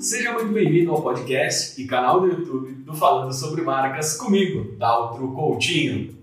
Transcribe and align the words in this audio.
Seja 0.00 0.32
muito 0.32 0.52
bem-vindo 0.52 0.90
ao 0.90 1.02
podcast 1.02 1.80
e 1.80 1.86
canal 1.86 2.20
do 2.20 2.26
YouTube 2.26 2.72
do 2.84 2.94
Falando 2.94 3.32
sobre 3.32 3.62
Marcas 3.62 4.16
comigo, 4.16 4.76
Daltro 4.76 5.32
Coutinho. 5.32 6.18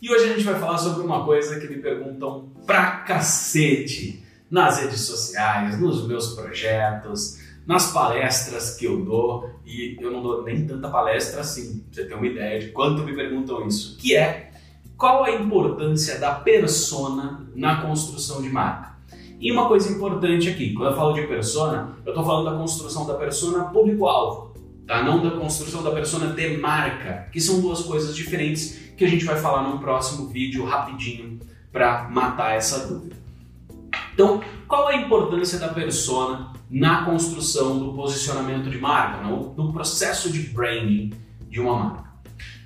E 0.00 0.08
hoje 0.08 0.24
a 0.24 0.32
gente 0.34 0.44
vai 0.44 0.58
falar 0.60 0.78
sobre 0.78 1.04
uma 1.04 1.24
coisa 1.24 1.58
que 1.58 1.66
me 1.66 1.82
perguntam 1.82 2.52
pra 2.66 2.98
cacete 2.98 4.22
nas 4.48 4.80
redes 4.80 5.00
sociais, 5.00 5.80
nos 5.80 6.06
meus 6.06 6.34
projetos, 6.34 7.40
nas 7.66 7.92
palestras 7.92 8.76
que 8.76 8.84
eu 8.84 9.04
dou, 9.04 9.50
e 9.66 9.96
eu 10.00 10.10
não 10.10 10.22
dou 10.22 10.42
nem 10.44 10.66
tanta 10.66 10.88
palestra 10.88 11.40
assim, 11.40 11.80
pra 11.80 12.02
você 12.02 12.08
ter 12.08 12.14
uma 12.14 12.26
ideia 12.26 12.60
de 12.60 12.68
quanto 12.68 13.02
me 13.02 13.14
perguntam 13.14 13.66
isso, 13.66 13.96
que 13.98 14.14
é 14.14 14.52
qual 14.96 15.24
a 15.24 15.32
importância 15.32 16.18
da 16.18 16.34
persona 16.34 17.48
na 17.54 17.82
construção 17.82 18.40
de 18.40 18.48
marca. 18.48 18.89
E 19.40 19.50
uma 19.50 19.66
coisa 19.66 19.90
importante 19.90 20.50
aqui, 20.50 20.74
quando 20.74 20.90
eu 20.90 20.96
falo 20.96 21.14
de 21.14 21.22
persona, 21.22 21.96
eu 22.04 22.10
estou 22.10 22.22
falando 22.22 22.50
da 22.50 22.58
construção 22.58 23.06
da 23.06 23.14
persona 23.14 23.64
público-alvo, 23.64 24.52
tá? 24.86 25.02
não 25.02 25.22
da 25.22 25.30
construção 25.30 25.82
da 25.82 25.90
persona 25.92 26.34
de 26.34 26.58
marca, 26.58 27.26
que 27.32 27.40
são 27.40 27.58
duas 27.58 27.80
coisas 27.80 28.14
diferentes 28.14 28.92
que 28.98 29.02
a 29.02 29.08
gente 29.08 29.24
vai 29.24 29.36
falar 29.40 29.62
num 29.62 29.78
próximo 29.78 30.28
vídeo 30.28 30.66
rapidinho 30.66 31.38
para 31.72 32.06
matar 32.10 32.54
essa 32.54 32.86
dúvida. 32.86 33.16
Então, 34.12 34.42
qual 34.68 34.88
a 34.88 34.96
importância 34.96 35.58
da 35.58 35.68
persona 35.68 36.52
na 36.70 37.06
construção 37.06 37.78
do 37.78 37.94
posicionamento 37.94 38.68
de 38.68 38.76
marca, 38.76 39.26
no, 39.26 39.54
no 39.54 39.72
processo 39.72 40.30
de 40.30 40.40
branding 40.50 41.14
de 41.48 41.58
uma 41.58 41.76
marca? 41.76 42.10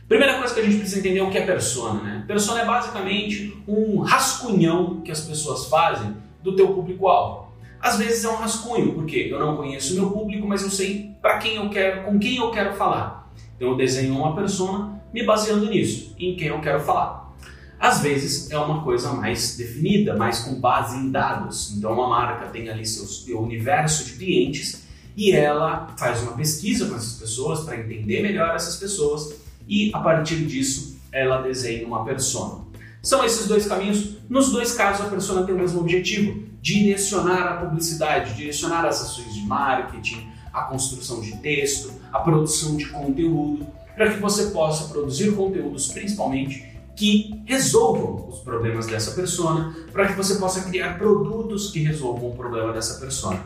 Primeira 0.08 0.38
coisa 0.38 0.52
que 0.52 0.60
a 0.60 0.64
gente 0.64 0.78
precisa 0.78 0.98
entender 0.98 1.20
é 1.20 1.22
o 1.22 1.30
que 1.30 1.38
é 1.38 1.46
persona, 1.46 2.02
né? 2.02 2.24
Persona 2.26 2.62
é 2.62 2.64
basicamente 2.64 3.56
um 3.68 4.00
rascunhão 4.00 5.02
que 5.02 5.12
as 5.12 5.20
pessoas 5.20 5.66
fazem 5.66 6.23
do 6.44 6.54
teu 6.54 6.68
público-alvo. 6.74 7.52
Às 7.80 7.98
vezes 7.98 8.24
é 8.24 8.28
um 8.28 8.36
rascunho, 8.36 8.92
porque 8.92 9.28
eu 9.30 9.40
não 9.40 9.56
conheço 9.56 9.94
o 9.94 9.96
meu 9.96 10.10
público, 10.10 10.46
mas 10.46 10.62
eu 10.62 10.70
sei 10.70 11.10
para 11.20 11.38
quem 11.38 11.56
eu 11.56 11.68
quero, 11.70 12.04
com 12.04 12.18
quem 12.18 12.36
eu 12.36 12.50
quero 12.50 12.74
falar. 12.74 13.32
Então 13.56 13.70
eu 13.70 13.76
desenho 13.76 14.14
uma 14.14 14.34
persona 14.34 15.02
me 15.12 15.24
baseando 15.24 15.68
nisso, 15.68 16.14
em 16.18 16.36
quem 16.36 16.48
eu 16.48 16.60
quero 16.60 16.80
falar. 16.80 17.34
Às 17.78 18.00
vezes 18.00 18.50
é 18.50 18.58
uma 18.58 18.82
coisa 18.82 19.12
mais 19.12 19.56
definida, 19.56 20.16
mais 20.16 20.40
com 20.40 20.60
base 20.60 20.96
em 20.96 21.10
dados. 21.10 21.74
Então 21.76 21.92
uma 21.92 22.08
marca 22.08 22.48
tem 22.48 22.68
ali 22.68 22.86
seu, 22.86 23.04
seu 23.04 23.40
universo 23.40 24.04
de 24.04 24.12
clientes 24.12 24.84
e 25.16 25.32
ela 25.32 25.94
faz 25.98 26.22
uma 26.22 26.32
pesquisa 26.32 26.86
com 26.86 26.96
essas 26.96 27.18
pessoas 27.18 27.60
para 27.60 27.78
entender 27.78 28.22
melhor 28.22 28.54
essas 28.54 28.76
pessoas 28.76 29.34
e 29.68 29.90
a 29.94 29.98
partir 29.98 30.44
disso 30.46 30.98
ela 31.12 31.42
desenha 31.42 31.86
uma 31.86 32.04
persona. 32.04 32.63
São 33.04 33.22
esses 33.22 33.46
dois 33.46 33.66
caminhos. 33.66 34.16
Nos 34.30 34.50
dois 34.50 34.72
casos, 34.72 35.04
a 35.04 35.10
persona 35.10 35.44
tem 35.44 35.54
o 35.54 35.58
mesmo 35.58 35.80
objetivo: 35.80 36.42
direcionar 36.60 37.42
a 37.42 37.56
publicidade, 37.58 38.34
direcionar 38.34 38.86
as 38.86 39.02
ações 39.02 39.34
de 39.34 39.42
marketing, 39.42 40.26
a 40.52 40.62
construção 40.62 41.20
de 41.20 41.36
texto, 41.36 41.92
a 42.10 42.20
produção 42.20 42.76
de 42.76 42.86
conteúdo, 42.86 43.66
para 43.94 44.10
que 44.10 44.18
você 44.18 44.46
possa 44.46 44.88
produzir 44.88 45.32
conteúdos, 45.32 45.88
principalmente 45.88 46.72
que 46.96 47.42
resolvam 47.44 48.28
os 48.28 48.38
problemas 48.38 48.86
dessa 48.86 49.10
persona, 49.10 49.74
para 49.92 50.06
que 50.06 50.14
você 50.14 50.36
possa 50.36 50.62
criar 50.62 50.96
produtos 50.96 51.70
que 51.70 51.80
resolvam 51.80 52.30
o 52.30 52.34
problema 52.34 52.72
dessa 52.72 52.98
persona. 52.98 53.44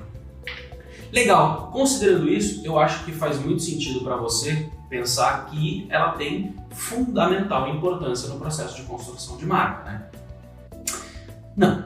Legal, 1.11 1.71
considerando 1.73 2.29
isso, 2.29 2.65
eu 2.65 2.79
acho 2.79 3.05
que 3.05 3.13
faz 3.13 3.41
muito 3.41 3.63
sentido 3.63 4.05
para 4.05 4.17
você 4.17 4.69
pensar 4.89 5.47
que 5.47 5.87
ela 5.91 6.13
tem 6.13 6.55
fundamental 6.71 7.69
importância 7.69 8.29
no 8.29 8.39
processo 8.39 8.77
de 8.77 8.83
construção 8.83 9.37
de 9.37 9.47
marca, 9.47 9.85
né? 9.85 10.03
Não. 11.57 11.85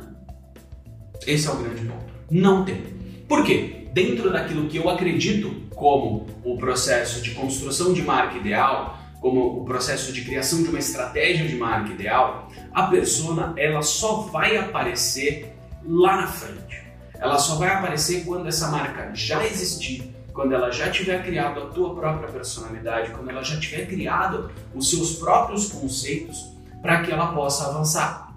Esse 1.27 1.49
é 1.49 1.51
o 1.51 1.57
grande 1.57 1.85
ponto. 1.85 2.13
Não 2.31 2.65
tem. 2.65 2.83
Por 3.29 3.45
quê? 3.45 3.89
Dentro 3.93 4.33
daquilo 4.33 4.69
que 4.69 4.77
eu 4.77 4.89
acredito 4.89 5.63
como 5.75 6.27
o 6.45 6.57
processo 6.57 7.23
de 7.23 7.33
construção 7.33 7.93
de 7.93 8.03
marca 8.03 8.37
ideal, 8.37 8.99
como 9.21 9.61
o 9.61 9.65
processo 9.65 10.13
de 10.13 10.23
criação 10.23 10.63
de 10.63 10.69
uma 10.69 10.79
estratégia 10.79 11.47
de 11.47 11.57
marca 11.57 11.93
ideal, 11.93 12.49
a 12.73 12.85
persona 12.85 13.55
ela 13.57 13.83
só 13.83 14.23
vai 14.23 14.57
aparecer 14.57 15.55
lá 15.85 16.23
na 16.23 16.27
frente. 16.27 16.83
Ela 17.19 17.39
só 17.39 17.55
vai 17.55 17.69
aparecer 17.69 18.25
quando 18.25 18.49
essa 18.49 18.69
marca 18.69 19.15
já 19.15 19.45
existir, 19.47 20.13
quando 20.33 20.53
ela 20.53 20.71
já 20.71 20.91
tiver 20.91 21.23
criado 21.25 21.61
a 21.61 21.67
tua 21.67 21.95
própria 21.95 22.29
personalidade, 22.29 23.11
quando 23.11 23.31
ela 23.31 23.43
já 23.43 23.59
tiver 23.59 23.87
criado 23.87 24.51
os 24.75 24.91
seus 24.91 25.17
próprios 25.17 25.71
conceitos 25.71 26.53
para 26.81 27.03
que 27.03 27.13
ela 27.13 27.33
possa 27.33 27.69
avançar. 27.69 28.35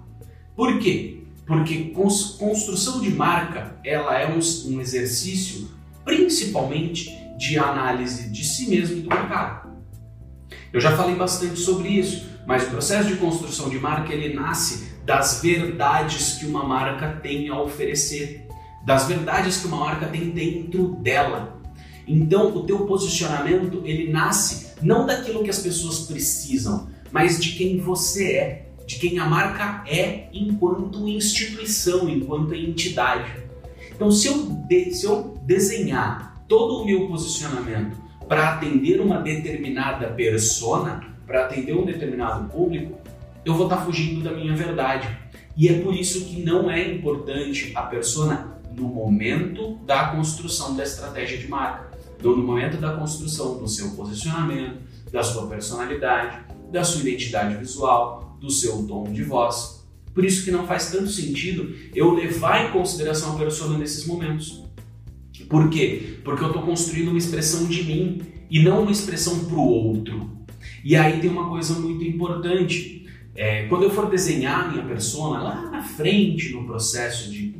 Por 0.54 0.78
quê? 0.78 1.22
Porque 1.46 1.90
construção 1.90 3.00
de 3.00 3.10
marca 3.10 3.76
ela 3.84 4.18
é 4.18 4.26
um, 4.26 4.38
exercício 4.80 5.68
principalmente 6.04 7.10
de 7.36 7.58
análise 7.58 8.30
de 8.30 8.44
si 8.44 8.68
mesmo 8.68 8.98
e 8.98 9.00
do 9.00 9.08
mercado. 9.08 9.70
Eu 10.72 10.80
já 10.80 10.96
falei 10.96 11.14
bastante 11.14 11.58
sobre 11.58 11.88
isso, 11.88 12.26
mas 12.46 12.64
o 12.64 12.70
processo 12.70 13.08
de 13.08 13.16
construção 13.16 13.68
de 13.68 13.78
marca 13.78 14.12
ele 14.12 14.34
nasce 14.34 14.92
das 15.04 15.40
verdades 15.40 16.34
que 16.34 16.46
uma 16.46 16.64
marca 16.64 17.20
tem 17.22 17.48
a 17.48 17.60
oferecer, 17.60 18.46
das 18.84 19.06
verdades 19.06 19.58
que 19.58 19.66
uma 19.66 19.78
marca 19.78 20.06
tem 20.06 20.30
dentro 20.30 20.96
dela. 20.96 21.55
Então, 22.06 22.54
o 22.54 22.62
teu 22.64 22.86
posicionamento, 22.86 23.82
ele 23.84 24.10
nasce 24.10 24.74
não 24.82 25.06
daquilo 25.06 25.42
que 25.42 25.50
as 25.50 25.58
pessoas 25.58 26.00
precisam, 26.00 26.88
mas 27.10 27.40
de 27.40 27.52
quem 27.52 27.78
você 27.78 28.32
é, 28.32 28.68
de 28.86 28.96
quem 28.96 29.18
a 29.18 29.26
marca 29.26 29.82
é 29.88 30.28
enquanto 30.32 31.08
instituição, 31.08 32.08
enquanto 32.08 32.54
entidade. 32.54 33.30
Então, 33.92 34.10
se 34.10 34.28
eu, 34.28 34.44
de, 34.68 34.92
se 34.92 35.06
eu 35.06 35.36
desenhar 35.42 36.44
todo 36.46 36.82
o 36.82 36.86
meu 36.86 37.08
posicionamento 37.08 37.96
para 38.28 38.54
atender 38.54 39.00
uma 39.00 39.20
determinada 39.20 40.08
persona, 40.08 41.16
para 41.26 41.46
atender 41.46 41.76
um 41.76 41.84
determinado 41.84 42.48
público, 42.48 42.98
eu 43.44 43.54
vou 43.54 43.66
estar 43.66 43.78
tá 43.78 43.84
fugindo 43.84 44.22
da 44.22 44.32
minha 44.32 44.54
verdade. 44.54 45.08
E 45.56 45.68
é 45.68 45.80
por 45.80 45.94
isso 45.94 46.26
que 46.26 46.42
não 46.42 46.70
é 46.70 46.92
importante 46.92 47.72
a 47.74 47.82
persona 47.82 48.60
no 48.76 48.88
momento 48.88 49.76
da 49.86 50.08
construção 50.08 50.76
da 50.76 50.82
estratégia 50.82 51.38
de 51.38 51.48
marca. 51.48 51.85
Então, 52.18 52.36
no 52.36 52.42
momento 52.42 52.78
da 52.78 52.96
construção 52.96 53.58
do 53.58 53.68
seu 53.68 53.90
posicionamento, 53.90 54.78
da 55.12 55.22
sua 55.22 55.46
personalidade, 55.46 56.44
da 56.72 56.82
sua 56.82 57.02
identidade 57.02 57.56
visual, 57.56 58.36
do 58.40 58.50
seu 58.50 58.86
tom 58.86 59.04
de 59.12 59.22
voz. 59.22 59.84
Por 60.14 60.24
isso 60.24 60.44
que 60.44 60.50
não 60.50 60.66
faz 60.66 60.90
tanto 60.90 61.08
sentido 61.08 61.74
eu 61.94 62.14
levar 62.14 62.68
em 62.68 62.72
consideração 62.72 63.34
a 63.34 63.38
persona 63.38 63.78
nesses 63.78 64.06
momentos. 64.06 64.64
Por 65.48 65.68
quê? 65.68 66.18
Porque 66.24 66.42
eu 66.42 66.48
estou 66.48 66.62
construindo 66.62 67.08
uma 67.08 67.18
expressão 67.18 67.66
de 67.66 67.84
mim 67.84 68.22
e 68.50 68.62
não 68.62 68.82
uma 68.82 68.90
expressão 68.90 69.44
para 69.44 69.56
o 69.56 69.68
outro. 69.68 70.30
E 70.82 70.96
aí 70.96 71.20
tem 71.20 71.30
uma 71.30 71.48
coisa 71.48 71.74
muito 71.74 72.02
importante. 72.04 73.06
É, 73.34 73.66
quando 73.66 73.82
eu 73.82 73.90
for 73.90 74.08
desenhar 74.08 74.64
a 74.64 74.68
minha 74.68 74.84
persona 74.84 75.42
lá 75.42 75.70
na 75.70 75.82
frente 75.82 76.52
no 76.52 76.64
processo 76.64 77.30
de 77.30 77.54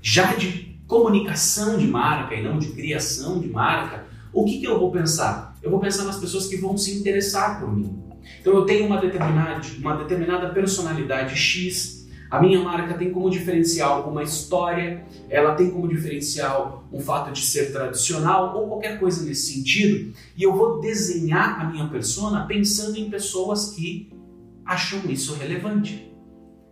já 0.00 0.34
de 0.34 0.75
comunicação 0.86 1.76
de 1.76 1.86
marca 1.86 2.34
e 2.34 2.42
não 2.42 2.58
de 2.58 2.68
criação 2.68 3.40
de 3.40 3.48
marca, 3.48 4.06
o 4.32 4.44
que, 4.44 4.58
que 4.60 4.66
eu 4.66 4.78
vou 4.78 4.90
pensar? 4.90 5.56
Eu 5.62 5.70
vou 5.70 5.80
pensar 5.80 6.04
nas 6.04 6.18
pessoas 6.18 6.46
que 6.46 6.56
vão 6.56 6.76
se 6.76 6.98
interessar 6.98 7.60
por 7.60 7.74
mim. 7.74 8.02
Então 8.40 8.54
eu 8.54 8.64
tenho 8.64 8.86
uma 8.86 9.00
determinada, 9.00 9.60
uma 9.78 9.96
determinada 9.96 10.50
personalidade 10.50 11.34
X, 11.34 12.06
a 12.30 12.40
minha 12.40 12.60
marca 12.60 12.94
tem 12.94 13.12
como 13.12 13.30
diferencial 13.30 14.08
uma 14.10 14.22
história, 14.22 15.04
ela 15.30 15.54
tem 15.54 15.70
como 15.70 15.88
diferencial 15.88 16.84
um 16.92 17.00
fato 17.00 17.32
de 17.32 17.40
ser 17.40 17.72
tradicional 17.72 18.56
ou 18.56 18.68
qualquer 18.68 18.98
coisa 18.98 19.24
nesse 19.24 19.54
sentido, 19.54 20.12
e 20.36 20.42
eu 20.42 20.52
vou 20.52 20.80
desenhar 20.80 21.60
a 21.60 21.70
minha 21.70 21.86
persona 21.88 22.44
pensando 22.46 22.96
em 22.96 23.08
pessoas 23.08 23.70
que 23.70 24.12
acham 24.64 25.00
isso 25.08 25.34
relevante 25.34 26.12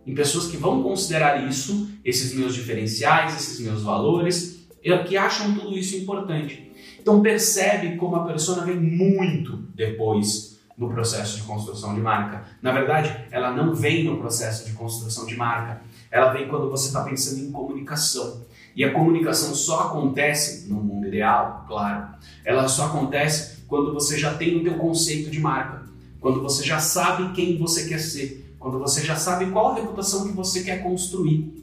em 0.05 0.13
pessoas 0.13 0.47
que 0.47 0.57
vão 0.57 0.83
considerar 0.83 1.47
isso, 1.47 1.89
esses 2.03 2.33
meus 2.33 2.53
diferenciais, 2.53 3.35
esses 3.35 3.59
meus 3.59 3.81
valores, 3.83 4.67
que 5.07 5.17
acham 5.17 5.53
tudo 5.55 5.77
isso 5.77 5.95
importante. 5.97 6.71
Então 6.99 7.21
percebe 7.21 7.95
como 7.97 8.15
a 8.15 8.23
persona 8.25 8.63
vem 8.63 8.79
muito 8.79 9.57
depois 9.75 10.59
no 10.77 10.89
processo 10.89 11.37
de 11.37 11.43
construção 11.43 11.95
de 11.95 12.01
marca. 12.01 12.43
Na 12.61 12.71
verdade, 12.71 13.25
ela 13.31 13.51
não 13.51 13.73
vem 13.73 14.03
no 14.03 14.17
processo 14.17 14.65
de 14.65 14.73
construção 14.73 15.25
de 15.25 15.35
marca. 15.35 15.81
Ela 16.11 16.33
vem 16.33 16.47
quando 16.47 16.69
você 16.69 16.87
está 16.87 17.03
pensando 17.03 17.41
em 17.41 17.51
comunicação. 17.51 18.43
E 18.75 18.83
a 18.83 18.91
comunicação 18.91 19.55
só 19.55 19.87
acontece 19.87 20.67
no 20.67 20.75
mundo 20.75 21.07
ideal, 21.07 21.65
claro. 21.67 22.09
Ela 22.43 22.67
só 22.67 22.87
acontece 22.87 23.63
quando 23.67 23.93
você 23.93 24.19
já 24.19 24.33
tem 24.33 24.57
o 24.57 24.63
teu 24.63 24.73
conceito 24.75 25.31
de 25.31 25.39
marca, 25.39 25.83
quando 26.19 26.41
você 26.41 26.63
já 26.63 26.77
sabe 26.77 27.31
quem 27.33 27.57
você 27.57 27.87
quer 27.87 27.99
ser, 27.99 28.44
quando 28.65 28.79
você 28.79 29.05
já 29.05 29.15
sabe 29.15 29.45
qual 29.51 29.73
a 29.73 29.75
reputação 29.75 30.25
que 30.25 30.33
você 30.33 30.63
quer 30.63 30.81
construir. 30.81 31.53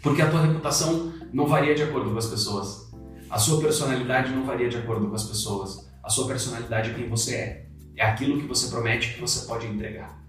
Porque 0.00 0.22
a 0.22 0.30
tua 0.30 0.42
reputação 0.42 1.12
não 1.32 1.48
varia 1.48 1.74
de 1.74 1.82
acordo 1.82 2.12
com 2.12 2.18
as 2.18 2.26
pessoas. 2.26 2.88
A 3.28 3.36
sua 3.36 3.60
personalidade 3.60 4.32
não 4.32 4.44
varia 4.44 4.68
de 4.68 4.76
acordo 4.76 5.08
com 5.08 5.14
as 5.16 5.24
pessoas. 5.24 5.90
A 6.00 6.08
sua 6.08 6.28
personalidade 6.28 6.90
é 6.90 6.94
quem 6.94 7.08
você 7.08 7.34
é. 7.34 7.66
É 7.96 8.04
aquilo 8.04 8.38
que 8.38 8.46
você 8.46 8.68
promete 8.68 9.14
que 9.14 9.20
você 9.20 9.44
pode 9.44 9.66
entregar. 9.66 10.22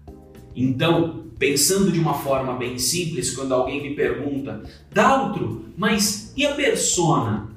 Então, 0.56 1.28
pensando 1.38 1.92
de 1.92 2.00
uma 2.00 2.14
forma 2.14 2.54
bem 2.54 2.80
simples, 2.80 3.36
quando 3.36 3.54
alguém 3.54 3.80
me 3.80 3.94
pergunta, 3.94 4.60
Daltro, 4.90 5.66
mas 5.78 6.32
e 6.36 6.44
a 6.44 6.56
persona? 6.56 7.48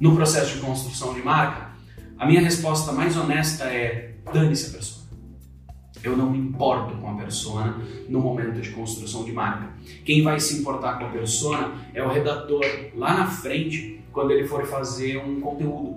no 0.00 0.16
processo 0.16 0.54
de 0.54 0.62
construção 0.62 1.12
de 1.12 1.20
marca? 1.20 1.72
A 2.18 2.24
minha 2.24 2.40
resposta 2.40 2.90
mais 2.90 3.18
honesta 3.18 3.64
é: 3.64 4.14
dane-se 4.32 4.68
a 4.68 4.70
persona. 4.70 5.01
Eu 6.02 6.16
não 6.16 6.30
me 6.30 6.38
importo 6.38 6.96
com 6.96 7.10
a 7.10 7.14
persona 7.14 7.80
no 8.08 8.20
momento 8.20 8.60
de 8.60 8.70
construção 8.70 9.24
de 9.24 9.32
marca. 9.32 9.70
Quem 10.04 10.22
vai 10.22 10.40
se 10.40 10.58
importar 10.58 10.98
com 10.98 11.06
a 11.06 11.08
persona 11.08 11.72
é 11.94 12.02
o 12.02 12.08
redator 12.08 12.64
lá 12.94 13.14
na 13.14 13.26
frente, 13.26 14.00
quando 14.12 14.32
ele 14.32 14.46
for 14.46 14.66
fazer 14.66 15.18
um 15.18 15.40
conteúdo. 15.40 15.96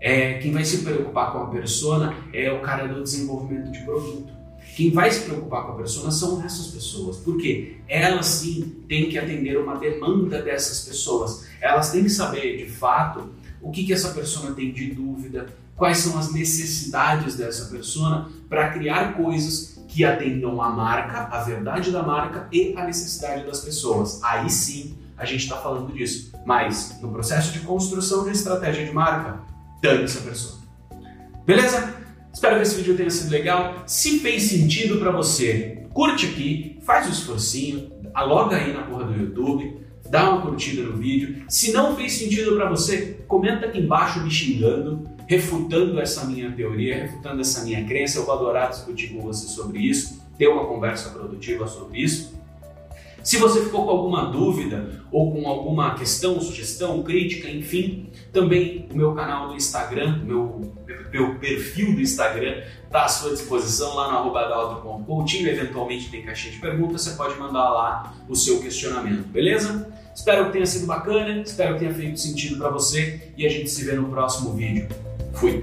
É, 0.00 0.34
quem 0.34 0.52
vai 0.52 0.64
se 0.64 0.84
preocupar 0.84 1.32
com 1.32 1.38
a 1.38 1.46
persona 1.46 2.14
é 2.32 2.52
o 2.52 2.60
cara 2.60 2.86
do 2.86 3.02
desenvolvimento 3.02 3.70
de 3.70 3.80
produto. 3.80 4.32
Quem 4.76 4.90
vai 4.90 5.10
se 5.10 5.24
preocupar 5.24 5.64
com 5.64 5.72
a 5.72 5.76
persona 5.76 6.10
são 6.10 6.44
essas 6.44 6.66
pessoas, 6.66 7.18
porque 7.18 7.76
elas 7.88 8.26
sim 8.26 8.82
têm 8.88 9.08
que 9.08 9.16
atender 9.16 9.56
uma 9.56 9.76
demanda 9.76 10.42
dessas 10.42 10.86
pessoas. 10.86 11.46
Elas 11.60 11.90
têm 11.92 12.02
que 12.02 12.10
saber 12.10 12.58
de 12.58 12.68
fato 12.68 13.30
o 13.62 13.70
que, 13.70 13.84
que 13.84 13.92
essa 13.92 14.12
persona 14.12 14.54
tem 14.54 14.72
de 14.72 14.92
dúvida, 14.92 15.46
quais 15.76 15.98
são 15.98 16.18
as 16.18 16.32
necessidades 16.32 17.36
dessa 17.36 17.70
persona 17.70 18.28
para 18.48 18.70
criar 18.70 19.14
coisas 19.14 19.82
que 19.88 20.04
atendam 20.04 20.60
a 20.60 20.70
marca, 20.70 21.28
a 21.30 21.42
verdade 21.42 21.90
da 21.90 22.02
marca 22.02 22.48
e 22.52 22.74
a 22.76 22.84
necessidade 22.84 23.44
das 23.46 23.60
pessoas. 23.60 24.20
Aí 24.22 24.50
sim 24.50 24.96
a 25.16 25.24
gente 25.24 25.44
está 25.44 25.56
falando 25.56 25.92
disso. 25.92 26.32
Mas 26.44 26.98
no 27.00 27.10
processo 27.10 27.52
de 27.52 27.60
construção 27.60 28.24
de 28.24 28.30
estratégia 28.30 28.84
de 28.84 28.92
marca, 28.92 29.40
dane 29.80 30.04
essa 30.04 30.20
pessoa. 30.20 30.58
Beleza? 31.46 31.94
Espero 32.32 32.56
que 32.56 32.62
esse 32.62 32.74
vídeo 32.76 32.96
tenha 32.96 33.10
sido 33.10 33.30
legal. 33.30 33.84
Se 33.86 34.18
fez 34.18 34.44
sentido 34.44 34.98
para 34.98 35.12
você, 35.12 35.86
curte 35.92 36.26
aqui, 36.26 36.80
faz 36.84 37.06
o 37.06 37.10
um 37.10 37.12
esforcinho, 37.12 37.92
loga 38.16 38.56
aí 38.56 38.72
na 38.72 38.82
porra 38.82 39.04
do 39.04 39.14
YouTube, 39.14 39.83
dá 40.14 40.30
uma 40.30 40.42
curtida 40.42 40.80
no 40.82 40.96
vídeo. 40.96 41.44
Se 41.48 41.72
não 41.72 41.96
fez 41.96 42.12
sentido 42.12 42.54
para 42.54 42.70
você, 42.70 43.18
comenta 43.26 43.66
aqui 43.66 43.80
embaixo 43.80 44.22
me 44.22 44.30
xingando, 44.30 45.02
refutando 45.26 45.98
essa 45.98 46.24
minha 46.24 46.52
teoria, 46.52 47.02
refutando 47.02 47.40
essa 47.40 47.64
minha 47.64 47.84
crença. 47.84 48.20
Eu 48.20 48.24
vou 48.24 48.32
adorar 48.32 48.70
discutir 48.70 49.08
com 49.08 49.20
você 49.20 49.48
sobre 49.48 49.80
isso, 49.80 50.22
ter 50.38 50.46
uma 50.46 50.66
conversa 50.66 51.10
produtiva 51.10 51.66
sobre 51.66 51.98
isso. 51.98 52.32
Se 53.24 53.38
você 53.38 53.64
ficou 53.64 53.86
com 53.86 53.90
alguma 53.90 54.26
dúvida 54.26 55.02
ou 55.10 55.32
com 55.32 55.48
alguma 55.48 55.94
questão, 55.94 56.40
sugestão, 56.40 57.02
crítica, 57.02 57.50
enfim, 57.50 58.10
também 58.32 58.86
o 58.92 58.96
meu 58.96 59.14
canal 59.14 59.48
do 59.48 59.56
Instagram, 59.56 60.22
meu, 60.24 60.60
meu 61.10 61.40
perfil 61.40 61.94
do 61.94 62.00
Instagram 62.00 62.62
está 62.84 63.06
à 63.06 63.08
sua 63.08 63.30
disposição 63.30 63.94
lá 63.96 64.12
no 64.12 64.18
arroba 64.18 64.44
Eventualmente 65.26 66.08
tem 66.08 66.22
caixinha 66.22 66.52
de 66.52 66.60
perguntas, 66.60 67.02
você 67.02 67.16
pode 67.16 67.36
mandar 67.36 67.68
lá 67.70 68.14
o 68.28 68.36
seu 68.36 68.60
questionamento, 68.60 69.26
beleza? 69.28 70.03
Espero 70.14 70.46
que 70.46 70.52
tenha 70.52 70.66
sido 70.66 70.86
bacana, 70.86 71.42
espero 71.42 71.74
que 71.74 71.80
tenha 71.80 71.94
feito 71.94 72.20
sentido 72.20 72.58
para 72.58 72.70
você 72.70 73.32
e 73.36 73.44
a 73.44 73.50
gente 73.50 73.68
se 73.68 73.84
vê 73.84 73.92
no 73.94 74.08
próximo 74.08 74.54
vídeo. 74.54 74.88
Fui! 75.34 75.60